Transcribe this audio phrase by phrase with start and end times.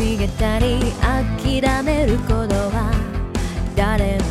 [0.00, 2.90] 逃げたり諦めることは
[3.76, 4.24] 誰も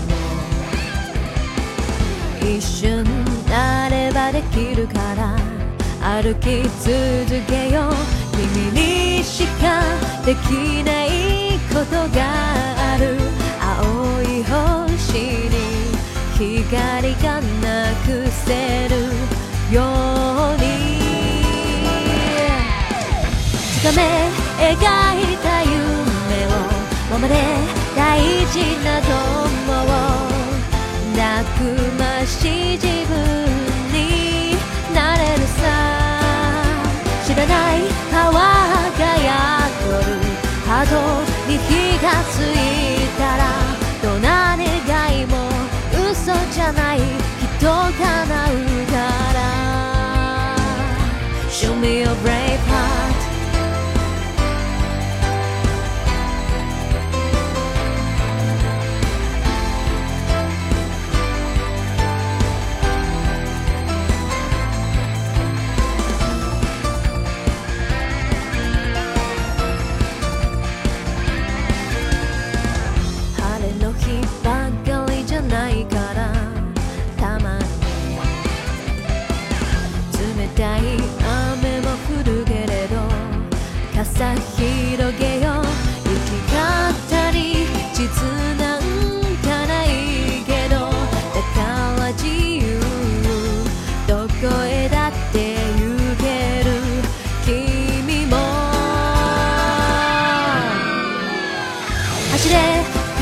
[2.41, 3.03] 一瞬
[3.47, 5.37] なればできるから
[6.01, 6.89] 歩き続
[7.47, 7.93] けよう
[8.35, 9.83] 君にしか
[10.25, 12.19] できないことが
[12.93, 13.15] ある
[13.61, 15.53] 青い星に
[16.35, 18.95] 光がなくせる
[19.71, 20.65] ように
[23.79, 23.99] つかめ
[24.59, 25.08] 描いた夢を
[27.21, 27.35] まで
[27.95, 29.11] 大事な友
[29.83, 29.91] を
[31.17, 31.59] たく
[31.99, 33.11] ましい自分
[33.91, 34.55] に
[34.93, 35.61] なれるさ。
[37.27, 37.77] 知らない
[38.09, 38.39] 川が
[39.17, 40.15] やっとる。
[40.65, 40.91] 波動
[41.51, 41.69] に火
[42.01, 42.47] がつい
[43.17, 43.41] たら
[44.01, 44.67] どんな願
[45.21, 45.33] いも
[46.09, 46.97] 嘘じゃない。
[46.99, 47.05] きっ
[47.59, 48.55] と叶う
[48.87, 48.95] か
[49.33, 49.37] ら。
[51.49, 52.48] Show me your brave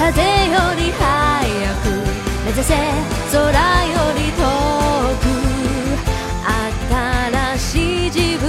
[0.08, 0.26] 風よ
[0.78, 1.04] り速
[1.84, 1.90] く
[2.46, 2.74] 目指せ
[3.30, 4.40] 空より遠
[5.20, 5.28] く
[7.58, 8.48] 新しい自分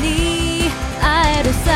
[0.00, 1.68] に会えるさ。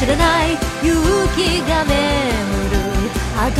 [0.00, 0.96] 知らない勇
[1.36, 1.92] 気が眠
[2.70, 2.80] る。
[3.36, 3.52] 後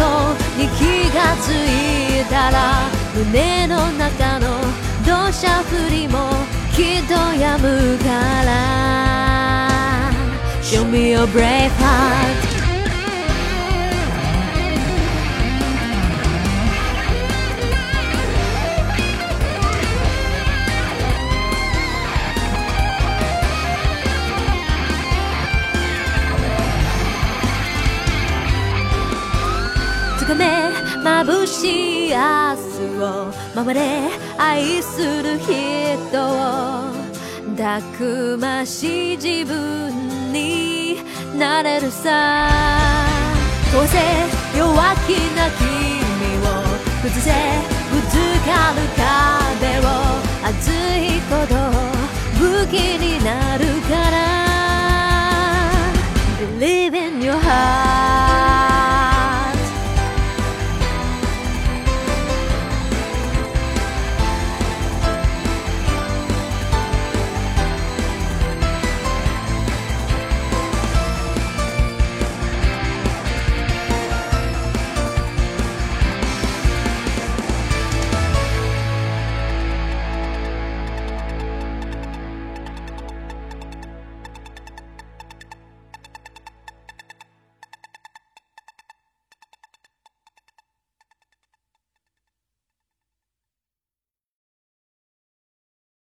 [0.57, 0.81] に気
[1.15, 4.63] がついたら胸の中の
[5.05, 6.31] 土砂降りも
[6.75, 8.05] きっと止むか
[8.47, 9.69] ら。
[10.63, 12.54] Show me your brave heart.
[31.27, 35.53] 眩しい明日を守れ愛する人
[36.23, 36.93] を
[37.57, 40.99] たくましい自分に
[41.39, 42.51] なれるさ。
[43.73, 43.99] こうせ
[44.59, 44.75] 弱
[45.07, 45.65] 気な君
[46.45, 46.47] を
[47.03, 47.33] 崩せ
[47.91, 48.13] ぶつ
[48.45, 49.83] かる壁を
[50.45, 51.53] 熱いほど
[52.39, 54.15] 武器になるから。
[56.59, 57.84] Believe in your heart.